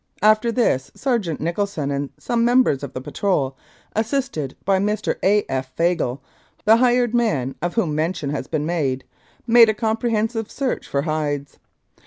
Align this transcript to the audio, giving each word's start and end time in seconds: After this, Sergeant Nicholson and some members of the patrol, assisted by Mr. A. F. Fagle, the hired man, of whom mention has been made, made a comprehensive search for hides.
After 0.23 0.51
this, 0.51 0.89
Sergeant 0.95 1.39
Nicholson 1.39 1.91
and 1.91 2.09
some 2.17 2.43
members 2.43 2.81
of 2.81 2.93
the 2.93 3.01
patrol, 3.01 3.55
assisted 3.95 4.55
by 4.65 4.79
Mr. 4.79 5.17
A. 5.21 5.45
F. 5.47 5.71
Fagle, 5.75 6.21
the 6.65 6.77
hired 6.77 7.13
man, 7.13 7.53
of 7.61 7.75
whom 7.75 7.93
mention 7.93 8.31
has 8.31 8.47
been 8.47 8.65
made, 8.65 9.03
made 9.45 9.69
a 9.69 9.75
comprehensive 9.75 10.49
search 10.49 10.87
for 10.87 11.03
hides. 11.03 11.59